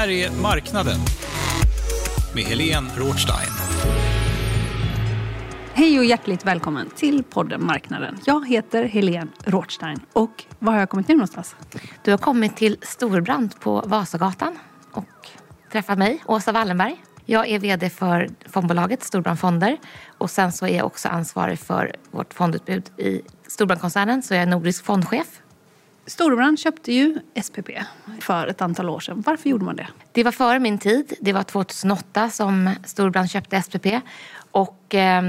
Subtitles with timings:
[0.00, 0.98] här är Marknaden
[2.34, 3.50] med Helene Rothstein.
[5.72, 8.18] Hej och hjärtligt välkommen till podden Marknaden.
[8.24, 11.56] Jag heter Helene Rothstein och var har jag kommit nu någonstans?
[12.04, 14.58] Du har kommit till Storbrand på Vasagatan
[14.92, 15.28] och
[15.72, 17.04] träffat mig, Åsa Wallenberg.
[17.24, 19.76] Jag är VD för fondbolaget Storbrand Fonder
[20.18, 24.46] och sen så är jag också ansvarig för vårt fondutbud i Storbrandkoncernen så jag är
[24.46, 25.26] nordisk fondchef.
[26.10, 27.68] Storbrand köpte ju SPP
[28.20, 29.22] för ett antal år sedan.
[29.26, 29.86] Varför gjorde man det?
[30.12, 31.12] Det var före min tid.
[31.20, 33.86] Det var 2008 som Storbrand köpte SPP.
[34.50, 35.22] Och eh,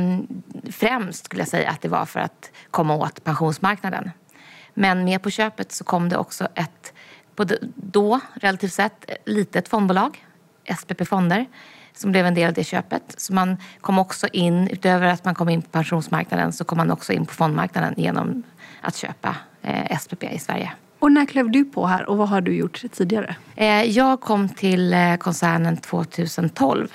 [0.72, 4.12] främst skulle jag säga att det var för att komma åt pensionsmarknaden.
[4.74, 6.94] Men med på köpet så kom det också ett,
[7.36, 10.26] både då relativt sett, litet fondbolag,
[10.80, 11.46] SPP Fonder,
[11.94, 13.14] som blev en del av det köpet.
[13.18, 16.92] Så man kom också in, utöver att man kom in på pensionsmarknaden, så kom man
[16.92, 18.44] också in på fondmarknaden genom
[18.82, 20.72] att köpa eh, SPP i Sverige.
[21.00, 23.36] Och när klev du på här och vad har du gjort tidigare?
[23.56, 26.88] Eh, jag kom till eh, koncernen 2012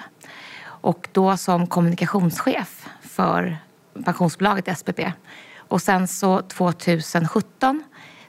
[0.67, 3.57] och då som kommunikationschef för
[4.05, 5.01] pensionsbolaget SPP.
[5.57, 7.83] Och sen så 2017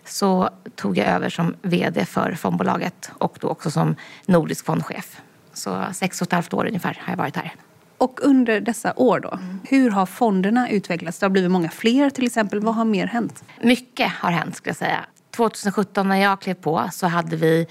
[0.05, 5.21] så tog jag över som VD för fondbolaget och då också som nordisk fondchef.
[5.57, 7.53] Så sex och ett halvt år ungefär har jag varit här.
[7.97, 11.19] Och under dessa år då, hur har fonderna utvecklats?
[11.19, 12.59] Det har blivit många fler till exempel.
[12.59, 13.43] Vad har mer hänt?
[13.61, 15.05] Mycket har hänt skulle jag säga.
[15.35, 17.67] 2017 när jag klev på så hade vi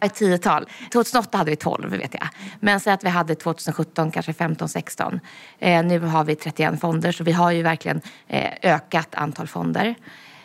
[0.00, 0.68] ett tiotal.
[0.92, 2.28] 2008 hade vi 12 vet jag.
[2.60, 5.20] Men säg att vi hade 2017 kanske 15, 16.
[5.58, 9.94] Eh, nu har vi 31 fonder så vi har ju verkligen eh, ökat antal fonder.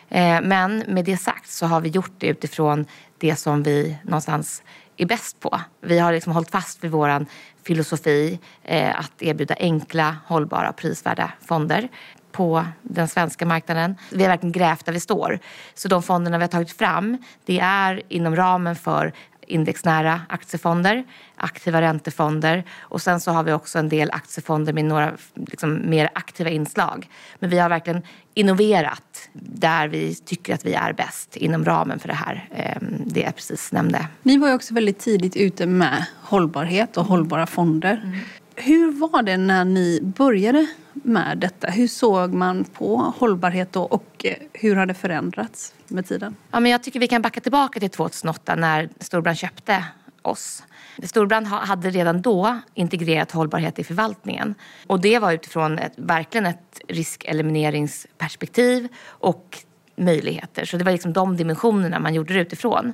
[0.09, 2.85] Eh, men med det sagt så har vi gjort det utifrån
[3.17, 4.61] det som vi någonstans
[4.97, 5.61] är bäst på.
[5.81, 7.25] Vi har liksom hållit fast vid vår
[7.63, 11.89] filosofi eh, att erbjuda enkla, hållbara och prisvärda fonder
[12.31, 13.95] på den svenska marknaden.
[14.11, 15.39] Vi har verkligen grävt där vi står.
[15.73, 19.13] Så de fonderna vi har tagit fram, det är inom ramen för
[19.47, 21.03] indexnära aktiefonder,
[21.35, 26.09] aktiva räntefonder och sen så har vi också en del aktiefonder med några liksom, mer
[26.13, 27.09] aktiva inslag.
[27.39, 28.01] Men vi har verkligen
[28.33, 33.19] innoverat där vi tycker att vi är bäst inom ramen för det här, ehm, det
[33.19, 34.07] jag precis nämnde.
[34.23, 38.01] Ni var ju också väldigt tidigt ute med hållbarhet och hållbara fonder.
[38.03, 38.19] Mm.
[38.55, 40.67] Hur var det när ni började
[41.03, 41.67] med detta?
[41.67, 46.35] Hur såg man på hållbarhet då och eh, hur har det förändrats med tiden?
[46.51, 49.85] Ja, men jag tycker vi kan backa tillbaka till 2008 när Storbrand köpte
[50.21, 50.63] oss.
[51.03, 54.55] Storbrand hade redan då integrerat hållbarhet i förvaltningen.
[54.87, 59.57] Och det var utifrån ett, verkligen ett riskelimineringsperspektiv och
[59.95, 60.65] möjligheter.
[60.65, 62.93] Så det var liksom de dimensionerna man gjorde det utifrån.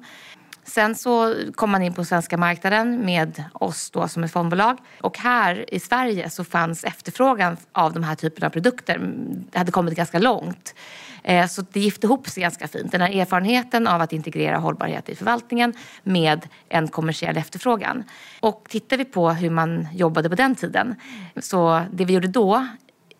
[0.65, 4.77] Sen så kom man in på svenska marknaden med oss då som ett fondbolag.
[5.01, 8.95] Och här i Sverige så fanns efterfrågan av de här typerna av produkter.
[8.95, 10.75] Mm, det hade kommit ganska långt.
[11.23, 12.91] Eh, så det gifte ihop sig ganska fint.
[12.91, 18.03] Den här erfarenheten av att integrera hållbarhet i förvaltningen med en kommersiell efterfrågan.
[18.39, 20.95] Och tittar vi på hur man jobbade på den tiden
[21.41, 22.67] så det vi gjorde då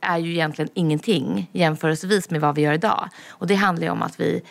[0.04, 3.10] är ju egentligen ingenting jämförelsevis med vad vi gör idag.
[3.30, 4.42] Och det handlar ju om att vi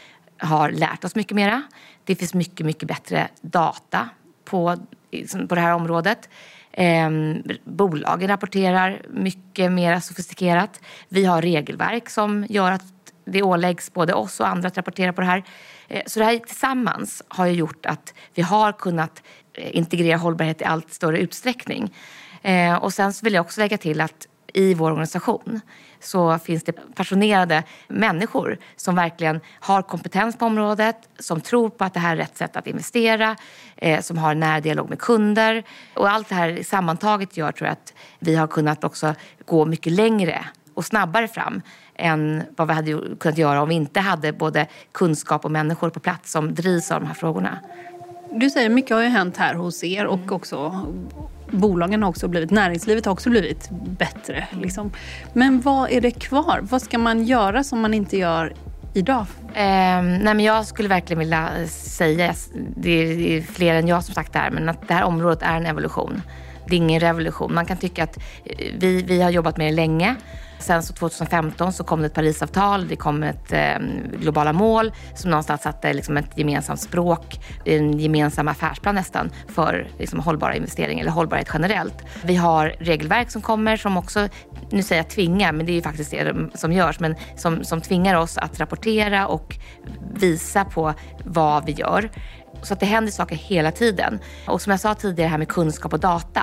[0.42, 1.62] har lärt oss mycket mera.
[2.04, 4.08] Det finns mycket, mycket bättre data
[4.44, 4.76] på,
[5.48, 6.28] på det här området.
[6.72, 7.10] Eh,
[7.64, 10.80] bolagen rapporterar mycket mer sofistikerat.
[11.08, 12.84] Vi har regelverk som gör att
[13.24, 15.44] det åläggs både oss och andra att rapportera på det här.
[15.88, 19.22] Eh, så det här tillsammans har ju gjort att vi har kunnat
[19.54, 21.94] eh, integrera hållbarhet i allt större utsträckning.
[22.42, 25.60] Eh, och sen vill jag också lägga till att i vår organisation
[26.02, 31.94] så finns det passionerade människor som verkligen har kompetens på området, som tror på att
[31.94, 33.36] det här är rätt sätt att investera,
[33.76, 35.64] eh, som har nära dialog med kunder.
[35.94, 39.14] Och allt det här sammantaget gör tror jag att vi har kunnat också
[39.44, 41.62] gå mycket längre och snabbare fram
[41.94, 46.00] än vad vi hade kunnat göra om vi inte hade både kunskap och människor på
[46.00, 47.58] plats som drivs av de här frågorna.
[48.30, 50.32] Du säger mycket har ju hänt här hos er och mm.
[50.32, 50.86] också
[51.52, 54.46] bolagen har också blivit, näringslivet har också blivit bättre.
[54.50, 54.92] Liksom.
[55.32, 56.60] Men vad är det kvar?
[56.62, 58.52] Vad ska man göra som man inte gör
[58.94, 59.26] idag?
[59.54, 62.34] Eh, nej men jag skulle verkligen vilja säga,
[62.76, 65.56] det är fler än jag som sagt det här, men att det här området är
[65.56, 66.22] en evolution.
[66.68, 67.54] Det är ingen revolution.
[67.54, 70.16] Man kan tycka att eh, vi, vi har jobbat med det länge
[70.62, 73.78] Sen så 2015 så kom det ett Parisavtal, det kom ett eh,
[74.20, 80.20] globala mål som någonstans satte liksom ett gemensamt språk, en gemensam affärsplan nästan för liksom,
[80.20, 82.04] hållbara investeringar eller hållbarhet generellt.
[82.24, 84.28] Vi har regelverk som kommer som också,
[84.70, 87.80] nu säger jag tvingar, men det är ju faktiskt det som görs, men som, som
[87.80, 89.56] tvingar oss att rapportera och
[90.14, 90.94] visa på
[91.24, 92.10] vad vi gör.
[92.62, 94.18] Så att det händer saker hela tiden.
[94.46, 96.42] Och som jag sa tidigare här med kunskap och data.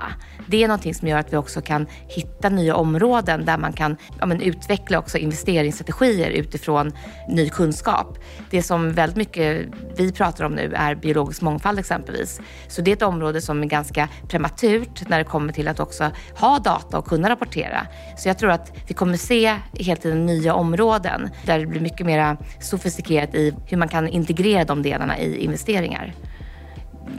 [0.49, 3.97] Det är någonting som gör att vi också kan hitta nya områden där man kan
[4.19, 6.91] ja, men, utveckla också investeringsstrategier utifrån
[7.27, 8.17] ny kunskap.
[8.49, 9.67] Det som väldigt mycket
[9.97, 12.41] vi pratar om nu är biologisk mångfald exempelvis.
[12.67, 16.11] Så det är ett område som är ganska prematurt när det kommer till att också
[16.35, 17.87] ha data och kunna rapportera.
[18.17, 22.05] Så jag tror att vi kommer se helt tiden nya områden där det blir mycket
[22.05, 26.13] mer sofistikerat i hur man kan integrera de delarna i investeringar.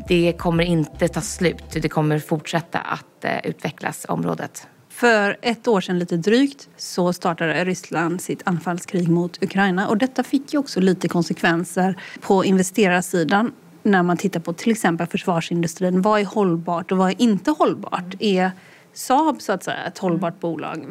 [0.09, 1.65] Det kommer inte ta slut.
[1.73, 4.67] Det kommer fortsätta att eh, utvecklas, området.
[4.89, 10.23] För ett år sedan lite drygt så startade Ryssland sitt anfallskrig mot Ukraina och detta
[10.23, 13.53] fick ju också lite konsekvenser på investerarsidan
[13.83, 16.03] när man tittar på till exempel försvarsindustrin.
[16.03, 18.15] Vad är hållbart och vad är inte hållbart?
[18.19, 18.51] Är
[18.93, 20.87] Saab så att säga ett hållbart bolag?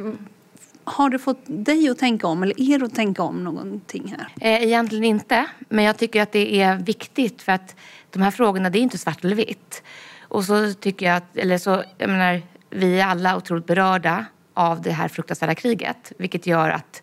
[0.91, 4.27] Har det fått dig att tänka om eller er att tänka om någonting här?
[4.41, 7.75] Eh, egentligen inte, men jag tycker att det är viktigt för att
[8.09, 9.83] de här frågorna, det är inte svart eller vitt.
[10.21, 14.81] Och så tycker jag att, eller så, jag menar, vi är alla otroligt berörda av
[14.81, 17.01] det här fruktansvärda kriget, vilket gör att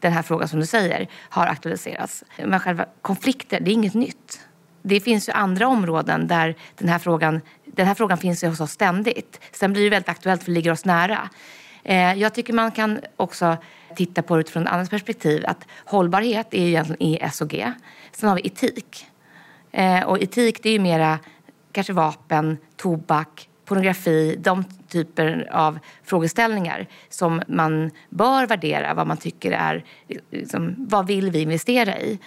[0.00, 2.24] den här frågan som du säger har aktualiserats.
[2.44, 4.40] Men själva konflikter, det är inget nytt.
[4.82, 8.60] Det finns ju andra områden där den här frågan, den här frågan finns ju hos
[8.60, 9.40] oss ständigt.
[9.52, 11.28] Sen blir det väldigt aktuellt för det ligger oss nära.
[11.84, 13.56] Eh, jag tycker man kan också
[13.96, 15.44] titta på det utifrån ett annat perspektiv.
[15.46, 17.72] Att hållbarhet är ju egentligen ESG.
[18.12, 19.06] Sen har vi etik.
[19.72, 21.18] Eh, och etik det är ju mera
[21.72, 29.52] kanske vapen, tobak, pornografi, de typer av frågeställningar som man bör värdera, vad man tycker
[29.52, 29.84] är,
[30.30, 32.18] liksom, vad vill vi investera i?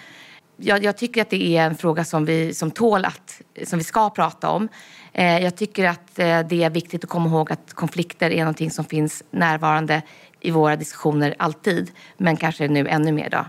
[0.56, 3.84] Jag, jag, tycker att det är en fråga som vi som tål att, som vi
[3.84, 4.68] ska prata om.
[5.12, 8.70] Eh, jag tycker att eh, det är viktigt att komma ihåg att konflikter är någonting
[8.70, 10.02] som finns närvarande
[10.40, 13.30] i våra diskussioner alltid, men kanske nu ännu mer.
[13.30, 13.44] Då.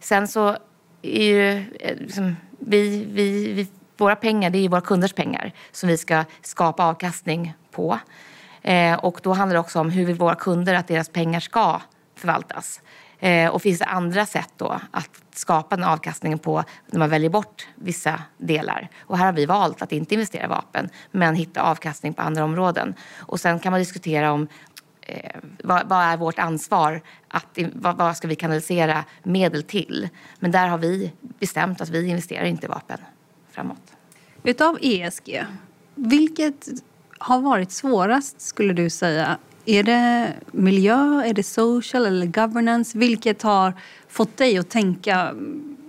[0.00, 0.56] Sen så
[1.02, 1.50] är ju
[1.80, 3.66] eh, liksom, vi, vi, vi,
[3.96, 7.98] våra pengar, det är ju våra kunders pengar som vi ska skapa avkastning på.
[8.62, 11.80] Eh, och då handlar det också om hur vill våra kunder att deras pengar ska
[12.16, 12.80] förvaltas.
[13.20, 17.30] Eh, och finns det andra sätt då att skapa den avkastningen på när man väljer
[17.30, 18.88] bort vissa delar?
[19.00, 22.44] Och här har vi valt att inte investera i vapen men hitta avkastning på andra
[22.44, 22.94] områden.
[23.18, 24.48] Och sen kan man diskutera om
[25.00, 27.02] eh, vad, vad, är vårt ansvar?
[27.28, 30.08] Att, vad, vad, ska vi kanalisera medel till?
[30.38, 32.98] Men där har vi bestämt att vi investerar inte i vapen
[33.50, 33.92] framåt.
[34.42, 35.44] Utav ESG,
[35.94, 36.68] vilket
[37.18, 42.98] har varit svårast skulle du säga är det miljö, är det social eller governance?
[42.98, 43.74] Vilket har
[44.08, 45.34] fått dig att tänka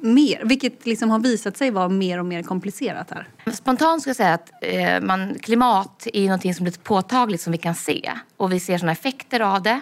[0.02, 0.42] mer?
[0.44, 3.28] Vilket liksom har visat sig vara mer och mer komplicerat här?
[3.54, 7.58] Spontant ska jag säga att eh, man, klimat är något som blir påtagligt som vi
[7.58, 8.12] kan se.
[8.38, 9.82] Och vi ser sådana effekter av det.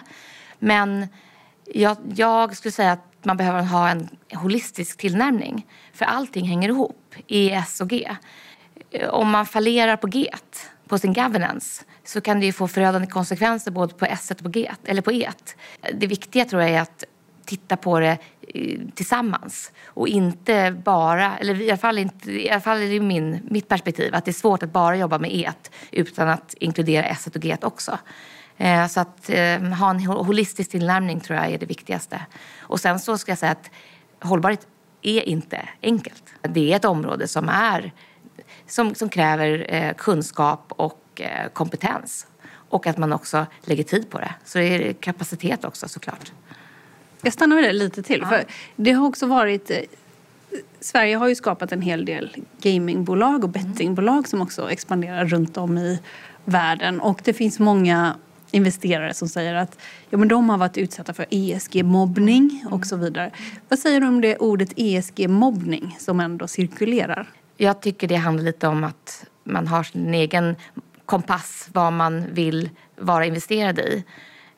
[0.58, 1.06] Men
[1.64, 5.66] jag, jag skulle säga att man behöver ha en holistisk tillnärmning.
[5.92, 8.10] För allting hänger ihop, ES och G.
[8.90, 10.30] Eh, om man fallerar på G,
[10.90, 14.48] på sin governance, så kan det ju få förödande konsekvenser både på S och på
[14.48, 15.30] G, eller på E.
[15.94, 17.04] Det viktiga tror jag är att
[17.44, 18.18] titta på det
[18.54, 23.00] eh, tillsammans och inte bara, eller i alla fall, inte, i alla fall är det
[23.00, 25.52] min, mitt perspektiv, att det är svårt att bara jobba med E
[25.90, 27.98] utan att inkludera S och G också.
[28.56, 32.20] Eh, så att eh, ha en holistisk tillnärmning tror jag är det viktigaste.
[32.60, 33.70] Och sen så ska jag säga att
[34.20, 34.66] hållbarhet
[35.02, 36.24] är inte enkelt.
[36.42, 37.92] Det är ett område som, är,
[38.70, 42.26] som, som kräver kunskap och Eh, kompetens.
[42.52, 44.34] Och att man också lägger tid på det.
[44.44, 46.32] Så det är kapacitet också såklart.
[47.22, 48.20] Jag stannar med det lite till.
[48.20, 48.28] Ja.
[48.28, 48.44] För
[48.76, 49.70] det har också varit...
[49.70, 49.76] Eh,
[50.80, 55.78] Sverige har ju skapat en hel del gamingbolag och bettingbolag som också expanderar runt om
[55.78, 55.98] i
[56.44, 57.00] världen.
[57.00, 58.16] Och det finns många
[58.50, 59.78] investerare som säger att
[60.10, 63.30] ja, men de har varit utsatta för ESG-mobbning och så vidare.
[63.68, 67.28] Vad säger du om det ordet ESG-mobbning som ändå cirkulerar?
[67.62, 70.56] Jag tycker det handlar lite om att man har sin egen
[71.06, 74.04] kompass vad man vill vara investerad i.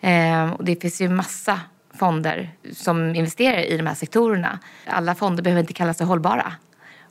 [0.01, 1.61] Eh, och det finns ju massa
[1.95, 4.59] fonder som investerar i de här sektorerna.
[4.87, 6.53] Alla fonder behöver inte kalla sig hållbara.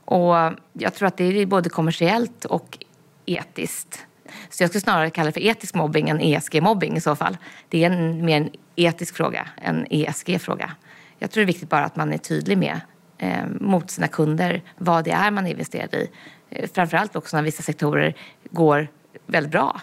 [0.06, 0.36] Och
[0.74, 2.78] jag tror att det är både kommersiellt och
[3.26, 4.06] etiskt.
[4.50, 7.38] Så jag skulle snarare kalla det för etisk mobbing än ESG-mobbing i så fall.
[7.70, 10.72] Det är en, mer en etisk fråga än ESG-fråga.
[11.20, 12.80] Jag tror det är viktigt bara att man är tydlig med
[13.22, 16.10] eh, mot sina kunder vad det är man investerar i.
[16.50, 18.16] Eh, framförallt också när vissa sektorer
[18.52, 18.88] går
[19.26, 19.82] väldigt bra.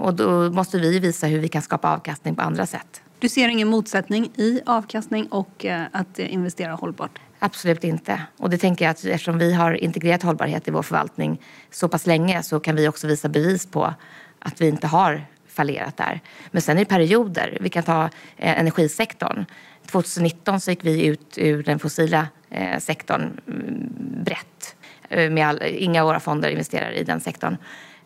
[0.00, 3.02] Och då måste vi visa hur vi kan skapa avkastning på andra sätt.
[3.18, 7.18] Du ser ingen motsättning i avkastning och eh, att investera hållbart?
[7.38, 8.22] Absolut inte.
[8.36, 11.40] Och det tänker jag att eftersom vi har integrerat hållbarhet i vår förvaltning
[11.70, 13.94] så pass länge så kan vi också visa bevis på
[14.38, 16.20] att vi inte har fallerat där.
[16.50, 17.58] Men sen är det perioder.
[17.60, 18.04] Vi kan ta
[18.36, 19.44] eh, energisektorn.
[19.92, 23.90] 2019 så gick vi ut ur den fossila eh, sektorn mm,
[24.24, 24.76] brett
[25.08, 27.56] eh, med all, inga av våra fonder investerar i den sektorn.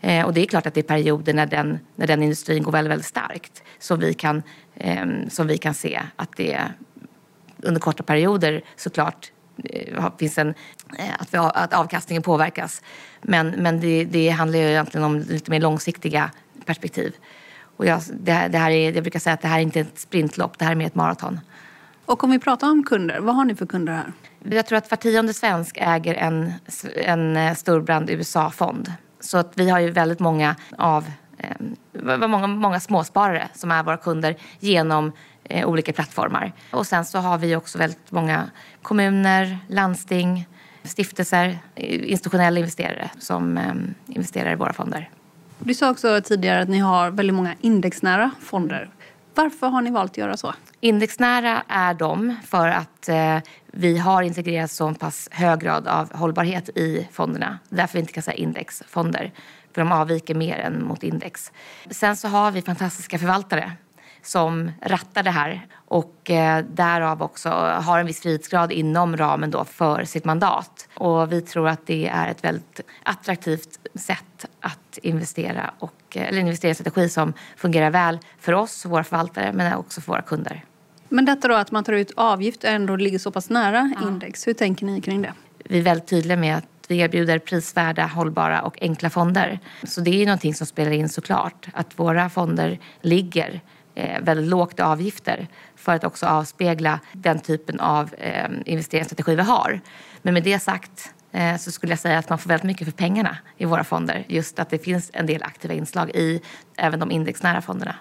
[0.00, 2.72] Eh, och det är klart att det är perioder när den, när den industrin går
[2.72, 4.42] väldigt, väldigt starkt som vi, kan,
[4.74, 6.60] eh, som vi kan se att det
[7.62, 9.32] under korta perioder såklart
[9.64, 10.48] eh, finns en,
[10.98, 12.82] eh, att, vi, att avkastningen påverkas.
[13.22, 16.30] Men, men det, det handlar ju egentligen om lite mer långsiktiga
[16.66, 17.14] perspektiv.
[17.76, 19.98] Och jag, det, det här är, jag brukar säga att det här är inte ett
[19.98, 21.40] sprintlopp, det här är mer ett maraton.
[22.06, 24.12] Och om vi pratar om kunder, vad har ni för kunder här?
[24.44, 26.52] Jag tror att var tionde svensk äger en,
[26.96, 28.92] en eh, Storbrand USA-fond.
[29.20, 31.04] Så att vi har ju väldigt många av
[31.38, 35.12] eh, många, många småsparare som är våra kunder genom
[35.44, 36.52] eh, olika plattformar.
[36.70, 38.50] Och sen så har vi också väldigt många
[38.82, 40.48] kommuner, landsting,
[40.84, 43.74] stiftelser, institutionella investerare som eh,
[44.06, 45.10] investerar i våra fonder.
[45.58, 48.88] Du sa också tidigare att ni har väldigt många indexnära fonder.
[49.34, 50.54] Varför har ni valt att göra så?
[50.80, 56.68] Indexnära är de för att eh, vi har integrerat så pass hög grad av hållbarhet
[56.68, 57.58] i fonderna.
[57.68, 59.32] Därför vi inte kan säga indexfonder.
[59.72, 61.52] För de avviker mer än mot index.
[61.90, 63.72] Sen så har vi fantastiska förvaltare
[64.22, 67.48] som rattar det här och eh, därav också
[67.84, 70.88] har en viss frihetsgrad inom ramen då för sitt mandat.
[70.94, 76.40] Och vi tror att det är ett väldigt attraktivt sätt att investera och, eh, eller
[76.40, 80.64] investeringsstrategi som fungerar väl för oss, våra förvaltare, men också för våra kunder.
[81.08, 84.08] Men detta då att man tar ut avgift och ändå ligger så pass nära ja.
[84.08, 85.32] index, hur tänker ni kring det?
[85.64, 89.60] Vi är väldigt tydliga med att vi erbjuder prisvärda, hållbara och enkla fonder.
[89.82, 93.60] Så det är ju någonting som spelar in såklart, att våra fonder ligger
[94.20, 99.80] väldigt lågt i avgifter för att också avspegla den typen av eh, investeringsstrategi vi har.
[100.22, 102.92] Men med det sagt eh, så skulle jag säga att man får väldigt mycket för
[102.92, 104.24] pengarna i våra fonder.
[104.28, 106.40] Just att det finns en del aktiva inslag i
[106.76, 107.94] även de indexnära fonderna.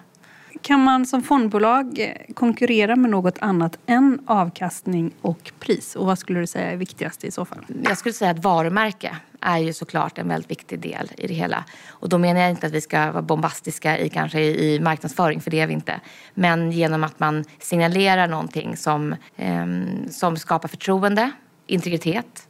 [0.62, 5.96] Kan man som fondbolag eh, konkurrera med något annat än avkastning och pris?
[5.96, 7.64] Och vad skulle du säga är viktigast i så fall?
[7.84, 11.64] Jag skulle säga att varumärke är ju såklart en väldigt viktig del i det hela.
[11.90, 15.50] Och då menar jag inte att vi ska vara bombastiska i, kanske i marknadsföring, för
[15.50, 16.00] det är vi inte.
[16.34, 19.66] Men genom att man signalerar någonting som, eh,
[20.10, 21.30] som skapar förtroende,
[21.66, 22.48] integritet,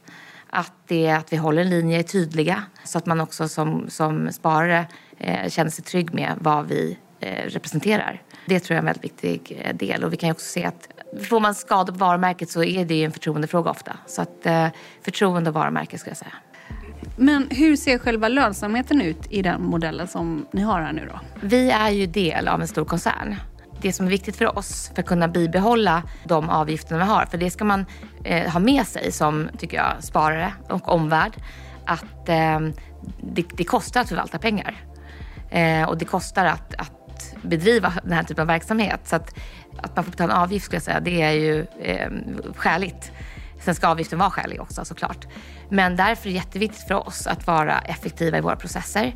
[0.49, 4.31] att, det, att vi håller en linje är tydliga så att man också som, som
[4.31, 4.85] sparare
[5.17, 8.21] eh, känner sig trygg med vad vi Eh, representerar.
[8.45, 10.03] Det tror jag är en väldigt viktig eh, del.
[10.03, 10.87] Och vi kan också se att
[11.29, 13.97] får man skador på varumärket så är det ju en förtroendefråga ofta.
[14.07, 14.67] Så att eh,
[15.01, 16.33] förtroende och varumärke skulle jag säga.
[17.15, 21.19] Men hur ser själva lönsamheten ut i den modellen som ni har här nu då?
[21.41, 23.35] Vi är ju del av en stor koncern.
[23.81, 27.37] Det som är viktigt för oss för att kunna bibehålla de avgifterna vi har, för
[27.37, 27.85] det ska man
[28.23, 31.33] eh, ha med sig som, tycker jag, sparare och omvärld,
[31.85, 32.59] att eh,
[33.21, 34.75] det, det, kostar att förvalta pengar.
[35.49, 38.99] Eh, och det kostar att, att bedriva den här typen av verksamhet.
[39.03, 39.35] Så att,
[39.77, 42.09] att man får betala en avgift skulle jag säga, det är ju eh,
[42.55, 43.11] skäligt.
[43.63, 45.27] Sen ska avgiften vara skälig också såklart.
[45.69, 49.15] Men därför är det jätteviktigt för oss att vara effektiva i våra processer.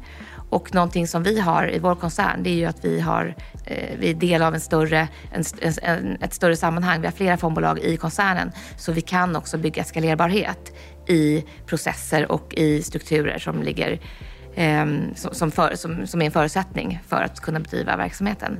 [0.49, 3.35] Och någonting som vi har i vår koncern det är ju att vi, har,
[3.65, 5.43] eh, vi är del av en större, en,
[5.81, 7.01] en, ett större sammanhang.
[7.01, 10.73] Vi har flera fondbolag i koncernen så vi kan också bygga skalerbarhet
[11.07, 13.99] i processer och i strukturer som ligger
[14.59, 18.59] Ehm, som, för, som, som är en förutsättning för att kunna bedriva verksamheten.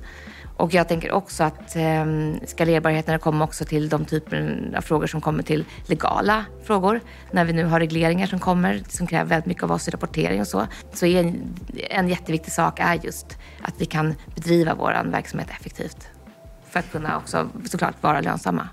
[0.58, 2.06] Och jag tänker också att eh,
[2.46, 7.00] skalerbarheten kommer också till de typer av frågor som kommer till legala frågor.
[7.32, 10.42] När vi nu har regleringar som kommer som kräver väldigt mycket av oss i rapportering
[10.42, 10.68] och så.
[10.94, 11.56] Så en,
[11.90, 16.08] en jätteviktig sak är just att vi kan bedriva vår verksamhet effektivt.
[16.70, 18.70] För att kunna också såklart vara lönsamma.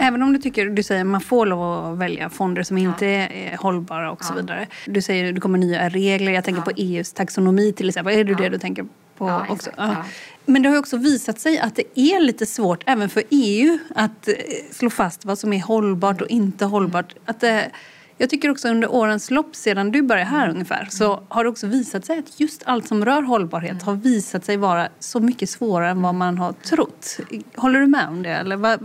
[0.00, 3.06] Även om du tycker, du säger att man får lov att välja fonder som inte
[3.06, 4.66] är hållbara och så vidare.
[4.86, 6.32] Du säger att det kommer nya regler.
[6.32, 8.18] Jag tänker på EUs taxonomi till exempel.
[8.18, 8.86] Är det det du tänker
[9.18, 9.70] på också?
[10.48, 14.28] Men det har också visat sig att det är lite svårt även för EU att
[14.28, 14.34] eh,
[14.70, 17.14] slå fast vad som är hållbart och inte hållbart.
[17.24, 17.70] Att det,
[18.18, 21.66] jag tycker också under årens lopp, sedan du började här ungefär, så har det också
[21.66, 25.90] visat sig att just allt som rör hållbarhet har visat sig vara så mycket svårare
[25.90, 27.18] än vad man har trott.
[27.56, 28.30] Håller du med om det?
[28.30, 28.78] Eller vad,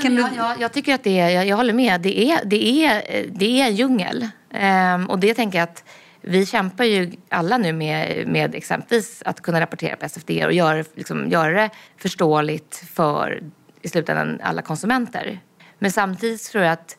[0.00, 0.36] kan Nej, du...
[0.36, 2.00] jag, jag, tycker att det är, jag, jag, håller med.
[2.00, 4.28] Det är, det är, det är en djungel.
[4.50, 5.84] Ehm, och det tänker jag att
[6.20, 10.84] vi kämpar ju alla nu med, med exempelvis att kunna rapportera på SFD och göra,
[10.94, 13.42] liksom, göra det förståeligt för
[13.82, 15.40] i slutändan alla konsumenter.
[15.78, 16.96] Men samtidigt tror jag att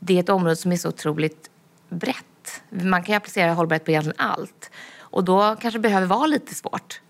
[0.00, 1.50] det är ett område som är så otroligt
[1.88, 2.62] brett.
[2.70, 4.70] Man kan ju applicera hållbarhet på egentligen allt.
[4.98, 7.00] Och då kanske det behöver vara lite svårt.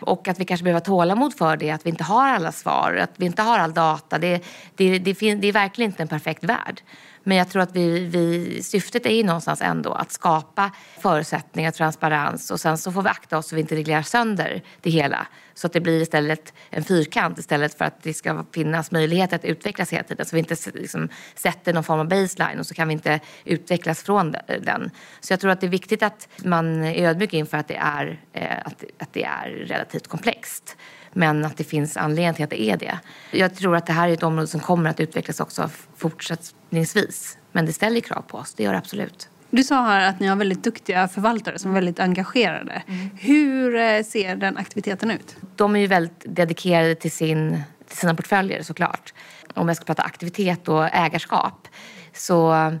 [0.00, 2.98] Och att vi kanske behöver ha tålamod för det, att vi inte har alla svar,
[3.02, 4.18] att vi inte har all data.
[4.18, 4.44] Det,
[4.74, 6.82] det, det, det är verkligen inte en perfekt värld.
[7.28, 12.50] Men jag tror att vi, vi, syftet är ju någonstans ändå att skapa förutsättningar, transparens
[12.50, 15.26] och sen så får vi akta oss så vi inte reglerar sönder det hela.
[15.54, 19.44] Så att det blir istället en fyrkant istället för att det ska finnas möjligheter att
[19.44, 20.26] utvecklas hela tiden.
[20.26, 24.02] Så vi inte liksom sätter någon form av baseline och så kan vi inte utvecklas
[24.02, 24.90] från den.
[25.20, 28.20] Så jag tror att det är viktigt att man är ödmjuk inför att det är,
[28.32, 30.76] eh, att, att det är relativt komplext.
[31.12, 32.98] Men att det finns anledning till att det är det.
[33.30, 37.38] Jag tror att det här är ett område som kommer att utvecklas också fortsatt fortsättningsvis.
[37.52, 39.28] Men det ställer krav på oss, det gör det absolut.
[39.50, 42.82] Du sa här att ni har väldigt duktiga förvaltare som är väldigt engagerade.
[42.88, 43.10] Mm.
[43.18, 45.36] Hur eh, ser den aktiviteten ut?
[45.56, 49.14] De är ju väldigt dedikerade till, sin, till sina portföljer såklart.
[49.54, 51.68] Om jag ska prata aktivitet och ägarskap
[52.14, 52.72] så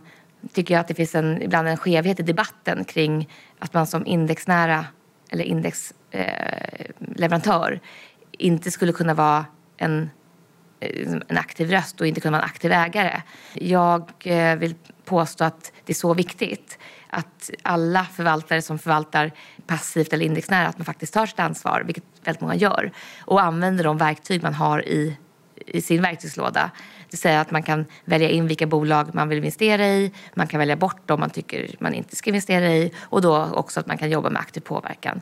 [0.52, 3.28] tycker jag att det finns en, ibland en skevhet i debatten kring
[3.58, 4.84] att man som indexnära
[5.30, 7.78] eller indexleverantör eh,
[8.38, 9.44] inte skulle kunna vara
[9.76, 10.10] en,
[10.80, 13.22] Eh, en aktiv röst och inte kunna vara en aktiv ägare.
[13.54, 16.78] Jag eh, vill påstå att det är så viktigt
[17.10, 19.32] att alla förvaltare som förvaltar
[19.66, 23.84] passivt eller indexnära att man faktiskt tar sitt ansvar, vilket väldigt många gör, och använder
[23.84, 25.16] de verktyg man har i,
[25.66, 26.70] i sin verktygslåda.
[26.98, 30.46] Det vill säga att man kan välja in vilka bolag man vill investera i, man
[30.46, 33.86] kan välja bort dem man tycker man inte ska investera i och då också att
[33.86, 35.20] man kan jobba med aktiv påverkan.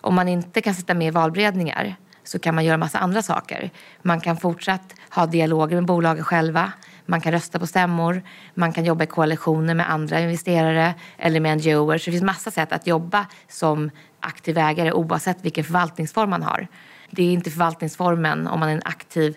[0.00, 1.96] Om man inte kan sitta med i valberedningar
[2.28, 3.70] så kan man göra massa andra saker.
[4.02, 6.72] Man kan fortsatt ha dialoger med bolagen själva.
[7.06, 8.22] Man kan rösta på stämmor.
[8.54, 11.98] Man kan jobba i koalitioner med andra investerare eller med NGOer.
[11.98, 13.90] Så det finns massa sätt att jobba som
[14.20, 16.66] aktiv ägare oavsett vilken förvaltningsform man har.
[17.10, 19.36] Det är inte förvaltningsformen om man är en aktiv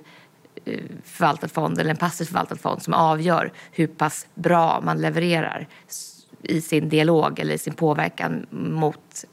[0.66, 5.68] eh, förvaltad fond eller en passiv förvaltad fond som avgör hur pass bra man levererar
[6.44, 9.26] i sin dialog eller i sin påverkan mot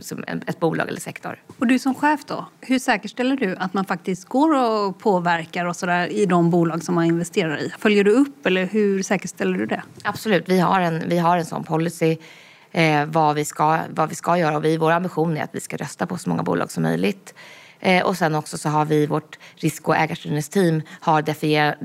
[0.00, 1.42] som ett bolag eller sektor.
[1.58, 5.76] Och du som chef då, hur säkerställer du att man faktiskt går och påverkar och
[5.76, 7.72] så där i de bolag som man investerar i?
[7.78, 9.82] Följer du upp eller hur säkerställer du det?
[10.04, 12.16] Absolut, vi har en, vi har en sån policy
[12.72, 15.60] eh, vad, vi ska, vad vi ska göra och vi, vår ambition är att vi
[15.60, 17.34] ska rösta på så många bolag som möjligt.
[17.80, 21.22] Eh, och sen också så har vi vårt risk och ägarstyrningsteam har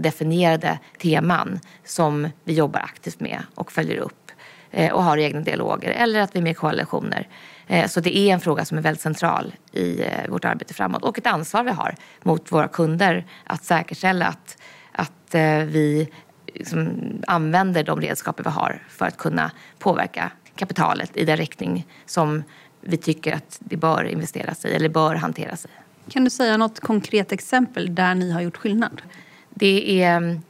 [0.02, 4.25] definierade teman som vi jobbar aktivt med och följer upp
[4.94, 7.28] och har egna dialoger eller att vi är med i koalitioner.
[7.68, 11.04] Eh, så det är en fråga som är väldigt central i eh, vårt arbete framåt
[11.04, 14.58] och ett ansvar vi har mot våra kunder att säkerställa att,
[14.92, 16.10] att eh, vi
[16.46, 16.90] liksom
[17.28, 22.44] använder de redskap vi har för att kunna påverka kapitalet i den riktning som
[22.82, 25.70] vi tycker att det bör investeras i eller bör hanteras i.
[26.12, 29.02] Kan du säga något konkret exempel där ni har gjort skillnad?
[29.50, 30.42] Det är mm,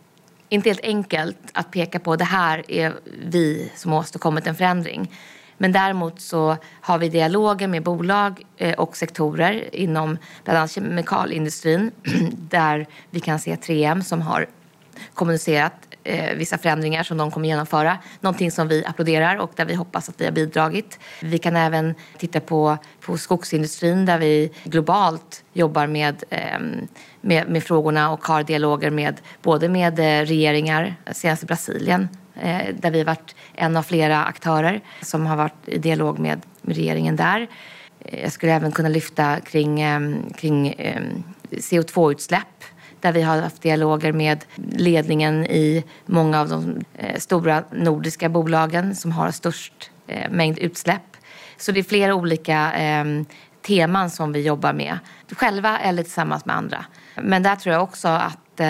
[0.55, 2.93] inte helt enkelt att peka på det här är
[3.25, 5.11] vi som har åstadkommit en förändring.
[5.57, 11.91] Men däremot så har vi dialoger med bolag eh, och sektorer inom bland annat kemikalieindustrin
[12.49, 14.47] där vi kan se 3M som har
[15.13, 17.97] kommunicerat eh, vissa förändringar som de kommer genomföra.
[18.19, 20.99] Någonting som vi applåderar och där vi hoppas att vi har bidragit.
[21.21, 26.59] Vi kan även titta på, på skogsindustrin där vi globalt jobbar med, eh,
[27.21, 32.07] med, med frågorna och har dialoger med både med eh, regeringar, senast i Brasilien
[32.41, 36.41] Eh, där vi har varit en av flera aktörer som har varit i dialog med,
[36.61, 37.47] regeringen där.
[37.99, 39.99] Eh, jag skulle även kunna lyfta kring, eh,
[40.37, 40.75] kring
[41.51, 42.63] CO2-utsläpp
[43.01, 48.95] där vi har haft dialoger med ledningen i många av de eh, stora nordiska bolagen
[48.95, 49.91] som har störst
[50.29, 51.17] mängd utsläpp.
[51.57, 53.25] Så det är flera olika ehm,
[53.61, 54.99] teman som vi jobbar med,
[55.31, 56.85] själva eller tillsammans med andra.
[57.15, 58.61] Men där tror jag också att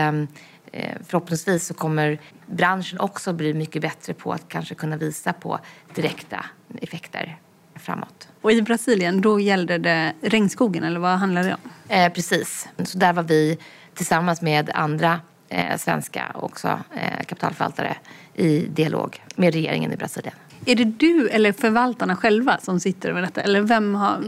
[0.75, 5.59] Eh, förhoppningsvis så kommer branschen också bli mycket bättre på att kanske kunna visa på
[5.95, 6.45] direkta
[6.81, 7.37] effekter
[7.75, 8.27] framåt.
[8.41, 11.69] Och i Brasilien, då gällde det regnskogen eller vad handlade det om?
[11.89, 13.57] Eh, precis, så där var vi
[13.95, 17.97] tillsammans med andra eh, svenska också eh, kapitalförvaltare
[18.33, 20.35] i dialog med regeringen i Brasilien.
[20.65, 23.41] Är det du eller förvaltarna själva som sitter med detta?
[23.41, 24.23] Eller vem, har,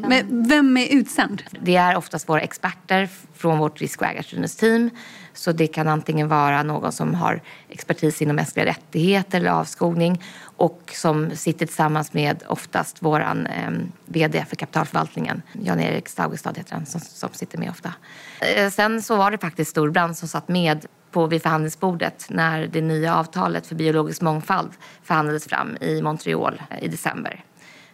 [0.48, 1.44] vem är utsänd?
[1.62, 4.90] Det är oftast våra experter från vårt risk och ägarstyrningsteam.
[5.34, 10.92] Så det kan antingen vara någon som har expertis inom mänskliga rättigheter eller avskogning och
[10.96, 13.72] som sitter tillsammans med oftast vår eh,
[14.06, 17.94] VD för kapitalförvaltningen, Jan-Erik Staugestad heter han, som, som sitter med ofta.
[18.56, 22.82] Eh, sen så var det faktiskt Storbrand som satt med på, vid förhandlingsbordet när det
[22.82, 24.72] nya avtalet för biologisk mångfald
[25.04, 27.44] förhandlades fram i Montreal eh, i december.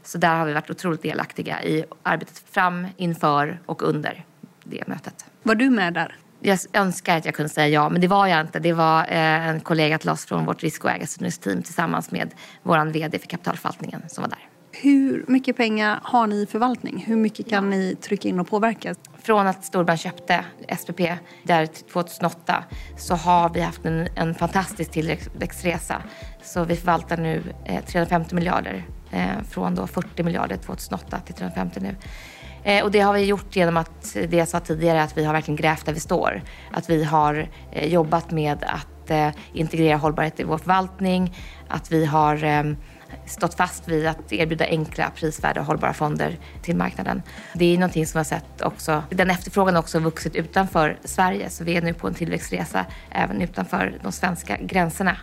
[0.03, 4.25] Så där har vi varit otroligt delaktiga i arbetet fram, inför och under
[4.63, 5.25] det mötet.
[5.43, 6.15] Var du med där?
[6.39, 8.59] Jag önskar att jag kunde säga ja, men det var jag inte.
[8.59, 12.85] Det var eh, en kollega till oss från vårt risk och ägarstyrningsteam tillsammans med vår
[12.85, 14.52] VD för kapitalförvaltningen som var där.
[14.81, 17.03] Hur mycket pengar har ni i förvaltning?
[17.07, 18.95] Hur mycket kan ni trycka in och påverka?
[19.17, 20.45] Från att Storbrandt köpte
[20.77, 20.99] SPP
[21.43, 22.63] där 2008
[22.97, 26.01] så har vi haft en, en fantastisk tillväxtresa.
[26.43, 31.79] Så vi förvaltar nu eh, 350 miljarder eh, från då 40 miljarder 2008 till 350
[31.79, 31.95] nu.
[32.63, 35.33] Eh, och det har vi gjort genom att, det jag sa tidigare, att vi har
[35.33, 36.41] verkligen grävt där vi står.
[36.71, 41.35] Att vi har eh, jobbat med att eh, integrera hållbarhet i vår förvaltning,
[41.67, 42.63] att vi har eh,
[43.25, 47.21] stått fast vid att erbjuda enkla, prisvärda och hållbara fonder till marknaden.
[47.53, 51.49] Det är någonting som vi har sett också, den efterfrågan har också vuxit utanför Sverige
[51.49, 55.17] så vi är nu på en tillväxtresa även utanför de svenska gränserna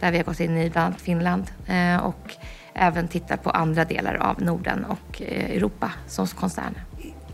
[0.00, 2.34] där vi har gått in i bland annat Finland eh, och
[2.74, 6.74] även tittar på andra delar av Norden och eh, Europa som koncern.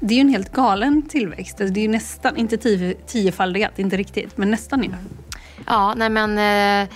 [0.01, 1.59] Det är ju en helt galen tillväxt.
[1.59, 4.91] Det är ju nästan, inte tio, tiofaldigat, inte riktigt, men nästan ju.
[5.67, 6.89] Ja, nej men eh,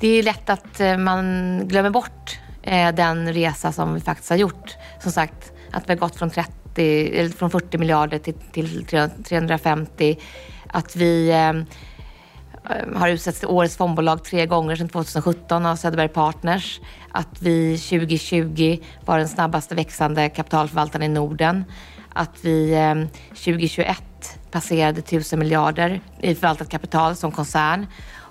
[0.00, 4.36] det är lätt att eh, man glömmer bort eh, den resa som vi faktiskt har
[4.36, 4.76] gjort.
[5.02, 8.84] Som sagt, att vi har gått från, 30, eller från 40 miljarder till, till
[9.28, 10.18] 350.
[10.66, 11.52] Att vi eh,
[12.94, 16.80] har utsetts till årets fondbolag tre gånger sedan 2017 av Söderberg Partners.
[17.12, 21.64] Att vi 2020 var den snabbaste växande kapitalförvaltaren i Norden.
[22.12, 22.76] Att vi
[23.28, 24.02] 2021
[24.50, 27.86] passerade 1000 miljarder i förvaltat kapital som koncern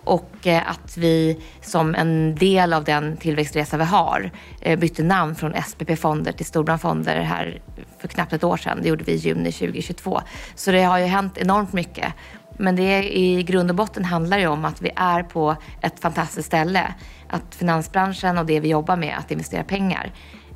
[0.09, 5.35] och eh, att vi som en del av den tillväxtresa vi har eh, bytte namn
[5.35, 7.61] från SPP-fonder till Storbrandfonder här
[7.99, 8.79] för knappt ett år sedan.
[8.81, 10.21] Det gjorde vi i juni 2022.
[10.55, 12.13] Så det har ju hänt enormt mycket.
[12.57, 16.47] Men det i grund och botten handlar ju om att vi är på ett fantastiskt
[16.47, 16.93] ställe.
[17.29, 20.11] Att finansbranschen och det vi jobbar med, att investera pengar.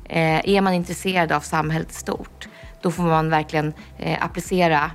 [0.08, 2.48] Eh, är man intresserad av samhället stort,
[2.82, 4.90] då får man verkligen eh, applicera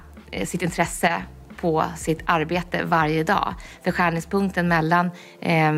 [0.46, 1.24] sitt intresse
[1.62, 3.54] på sitt arbete varje dag.
[3.84, 5.74] För skärningspunkten mellan eh,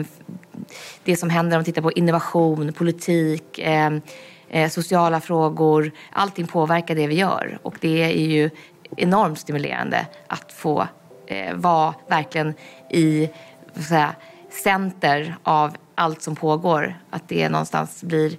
[1.03, 3.91] det som händer om man tittar på innovation, politik, eh,
[4.49, 5.91] eh, sociala frågor.
[6.11, 8.49] Allting påverkar det vi gör och det är ju
[8.97, 10.87] enormt stimulerande att få
[11.27, 12.53] eh, vara verkligen
[12.89, 13.29] i
[13.75, 14.15] säga,
[14.63, 16.95] center av allt som pågår.
[17.09, 18.37] Att det någonstans blir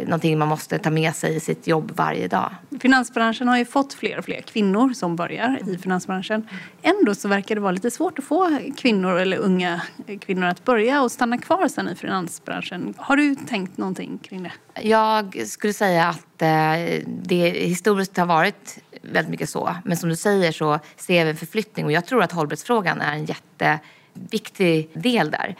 [0.00, 2.50] någonting man måste ta med sig i sitt jobb varje dag.
[2.80, 6.48] Finansbranschen har ju fått fler och fler kvinnor som börjar i finansbranschen.
[6.82, 9.82] Ändå så verkar det vara lite svårt att få kvinnor eller unga
[10.20, 12.94] kvinnor att börja och stanna kvar sen i finansbranschen.
[12.96, 14.52] Har du tänkt någonting kring det?
[14.82, 19.76] Jag skulle säga att eh, det historiskt har varit väldigt mycket så.
[19.84, 23.12] Men som du säger så ser vi en förflyttning och jag tror att hållbarhetsfrågan är
[23.12, 25.56] en jätteviktig del där.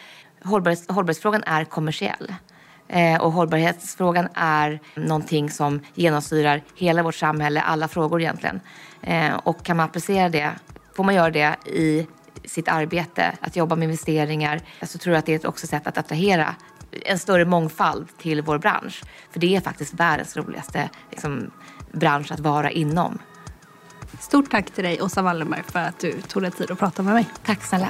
[0.89, 2.35] hållbarhetsfrågan är kommersiell.
[2.89, 8.61] Eh, och hållbarhetsfrågan är någonting som genomsyrar hela vårt samhälle, alla frågor egentligen.
[9.03, 10.51] Eh, och kan man applicera det,
[10.97, 12.07] får man göra det i
[12.45, 15.87] sitt arbete, att jobba med investeringar, så tror jag att det är också ett sätt
[15.87, 16.55] att attrahera
[17.03, 19.03] en större mångfald till vår bransch.
[19.31, 21.51] För det är faktiskt världens roligaste liksom,
[21.93, 23.19] bransch att vara inom.
[24.21, 27.15] Stort tack till dig Åsa Wallenberg för att du tog dig tid att prata med
[27.15, 27.27] mig.
[27.45, 27.89] Tack snälla.